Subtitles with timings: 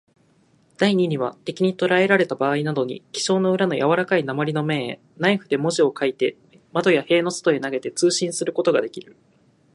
[0.79, 6.37] 第二には、敵にとらえられたばあいなどに、記章の裏のやわらかい鉛の面へ、ナイフで文字を書いて、
[6.73, 9.15] 窓や塀の外へ投げて、通信することができる。